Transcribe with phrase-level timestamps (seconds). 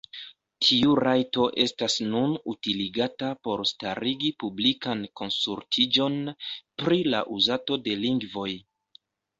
[0.67, 6.21] Tiu rajto estas nun utiligata por starigi publikan konsultiĝon
[6.83, 8.51] pri la uzado de lingvoj.